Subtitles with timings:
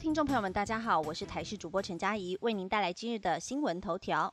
[0.00, 4.32] 听众朋友们，大家好，我是台视主播陈佳怡，为您带来今日的新闻头条。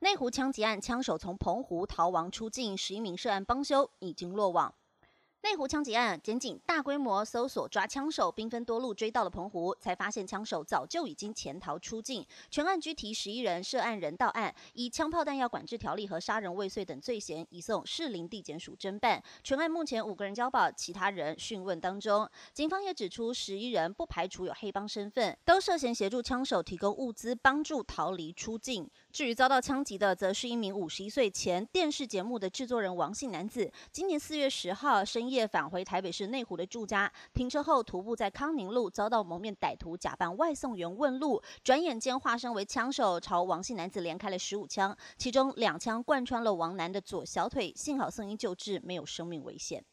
[0.00, 4.74] 内湖枪击案，枪手从澎湖逃亡出境，十一名涉案帮凶已经落网。
[5.46, 12.26] 内湖枪击案，检警大规模搜索抓枪手，兵分多路追到了澎湖，才发现枪手早就已经潜逃出境。
[12.50, 19.22] 全案拘提十一人，涉案人到案，以枪炮弹药管制条例和杀人未遂等罪嫌，移送士林地检署侦办。
[19.44, 22.28] 全案目前五个人交保，其他人讯问当中。
[22.52, 28.90] 警方也指出，十一人不排除有黑帮身份，都涉嫌协助枪手提供物资，帮助逃离出境。
[29.12, 33.72] 至于遭到枪击的，则是一名五十一岁前电视节目的制作人王姓男子。
[33.92, 49.84] 今年四月十号深夜返回台北市内湖的住家，停车后徒步在康宁路遭到蒙面歹徒假扮外送员问路，转眼间化身为枪手，朝王姓男子连开了十五枪，其中两枪贯穿了王男的左小腿，幸好送医救治，没有生命危险。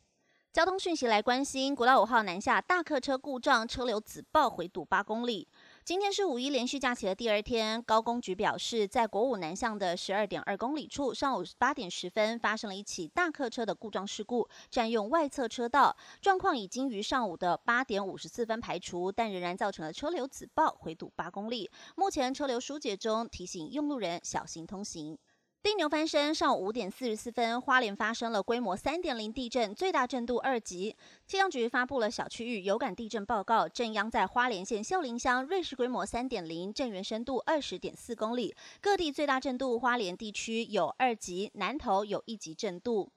[0.52, 5.48] 交通讯息来关心，国道五号南下大客车故障，车流只爆回堵八公里。
[5.86, 21.70] 今天是五一连续假期的第二天，高工局表示，在国五南向的十二点二公里处，上午八点十分发生了一起大客车的故障事故，占用外侧车道，状况已经于上午的八点五十四分排除，但仍然造成了车流止爆回堵八公里。
[21.98, 25.18] 目前车流疏解中，提醒用路人小心通行。
[25.64, 30.94] 地牛翻身，上午五点四十四分，花莲发生了规模三点零地震，最大震度二级。
[31.26, 38.54] 气象局发布了小区域有感地震报告，震央在花莲县秀林乡，瑞士规模三点零，震源深度二十点四公里。
[38.82, 43.14] 各地最大震度，花莲地区有二级，南投有一级震度。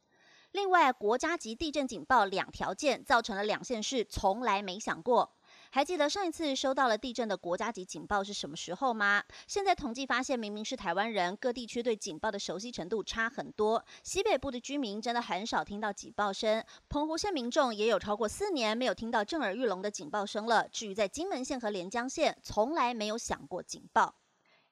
[0.53, 5.36] 另外，国家级地震警报两条件，造成了两县市从来没想过。
[5.71, 9.23] 还记得上一次收到了地震的国家级警报是什么时候吗？
[9.47, 13.85] 现在统计发现，明明是台湾人，各地区对警报的熟悉程度差很多。
[14.03, 20.69] 西北部的居民真的很少听到警报声，澎湖县民众也有超过四年没有听到震耳欲聋的警报声了。
[20.69, 24.15] 至于在金门县和连江县，从来没有响过警报。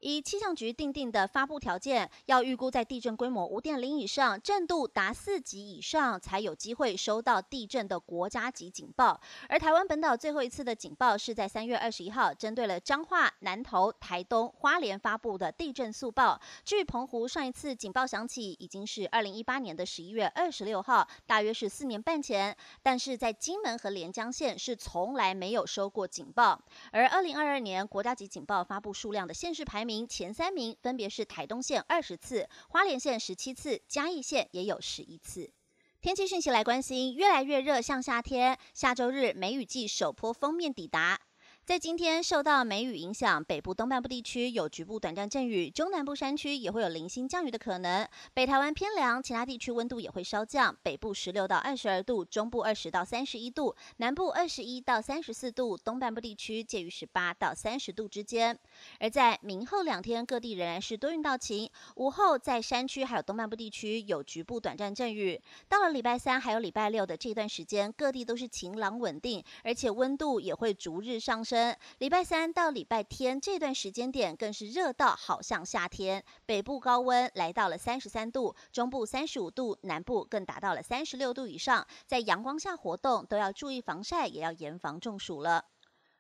[0.05, 9.19] 以气象局定定的发布条件，要预估在地震规模五点零以上、震度达四级以上，才有机会收到地震的国家级警报。
[9.49, 16.39] 而台湾本岛最后一次的警报是在三月二十一号，针对了彰化、南投、台东、花莲发布的地震速报。
[16.67, 22.55] 据澎湖，上一次警报响起已经是二零一八年的十一月二十六号，大约是四年半前。
[22.83, 26.61] 但是在金门和连江县是从来没有收过警报。
[26.93, 29.94] 而二零二二年国家级警报发布数量的县市排名。
[30.09, 35.53] 前三名分别是台东县二十次，花莲县十七次，嘉义县也有十一次。
[36.01, 38.59] 天气讯息来关心，越来越热，像夏天。
[38.75, 41.21] 下周日梅雨季首波封面抵达。
[41.65, 48.07] 在今天受到梅雨影响，北部东半部地区有局部短暂阵雨，中南部山区也会有零星降雨的可能。
[48.35, 58.59] 北台湾偏凉，其他地区温度也会稍降，北部十六到二十二度，中部二十到三十一度，南部二十一到三十四度，东半部地区介于十八到三十度之间。
[59.01, 65.41] 而在明后两天，各地仍然是多云到晴，午后在山区还有东半部地区有局部短暂阵雨。
[65.67, 71.54] 到了礼拜三还有礼拜六的这段时间，各地都是晴朗稳定，而且温度也会逐日上升
[71.99, 85.67] 礼拜三到礼拜天这段时间点更是热到好像夏天，北部高温来到了三十三度，中部三十五度，南部更达到了三十六度以上，在阳光下活动都要注意防晒，也要严防中暑了。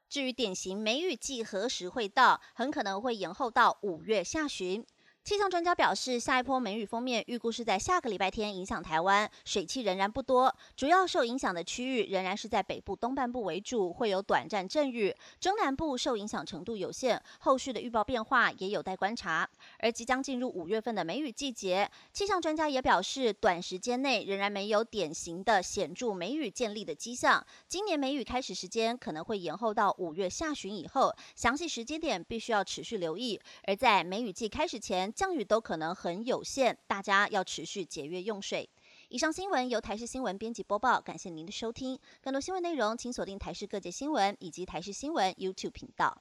[0.08, 4.86] 至于典型梅雨季何时会到，很可能会延后到五月下旬。
[5.24, 19.48] 气象专家表示，下一波梅雨封面预估是在下个礼拜天影响台湾，水汽仍然不多，主要受影响的区域仍然是在北部东半部为主，会有短暂阵雨，中南部受影响程度有限，后续的预报变化也有待观察。
[19.78, 33.40] 而即将进入五月份的梅雨季节，气象专家也表示，短时间内仍然没有典型的显著梅雨建立的迹象，今年梅雨开始时间可能会延后到五月下旬以后，详细时间点必须要持续留意。
[33.66, 38.68] 而在梅雨季开始前，降雨都可能很有限，大家要持续节约用水。
[39.08, 41.96] 以上新闻由台视新闻编辑播报，感谢您的收听。
[42.20, 46.20] 更多新闻内容，请锁定台视各界新闻以及台视新闻 YouTube 频道。